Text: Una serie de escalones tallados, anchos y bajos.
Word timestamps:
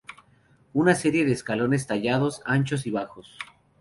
Una 0.73 0.95
serie 0.95 1.25
de 1.25 1.31
escalones 1.33 1.85
tallados, 1.85 2.41
anchos 2.45 2.87
y 2.87 2.89
bajos. 2.89 3.37